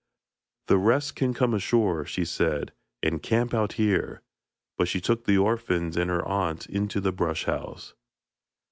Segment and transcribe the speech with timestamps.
[0.65, 2.71] 'The rest can come ashore,' she said,
[3.03, 4.23] 'and camp out here,'
[4.75, 7.93] but she took the orphans and her aunt into the brush house.